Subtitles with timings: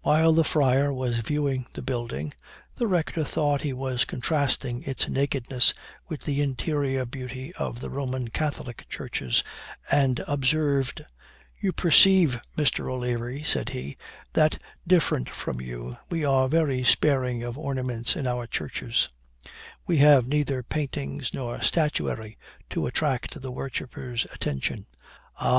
[0.00, 2.32] While the friar was viewing the building,
[2.76, 5.74] the rector thought he was contrasting its nakedness
[6.08, 9.44] with the interior beauty of the Roman Catholic churches,
[9.90, 11.04] and observed:
[11.60, 12.90] "You perceive, Mr.
[12.90, 13.98] O'Leary," said he,
[14.32, 19.10] "that, different from you, we are very sparing of ornaments in our churches;
[19.86, 22.38] we have neither paintings nor statuary
[22.70, 24.86] to attract the worshipper's attention."
[25.38, 25.54] "Ah!"